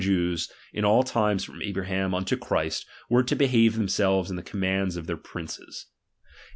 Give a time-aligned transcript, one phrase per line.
[0.01, 4.97] Jews, in all times from Abraham unto Christ, were,'~~^ to behave themselves in the commands
[4.97, 5.85] of their 'I'd df nw "fi^ princes.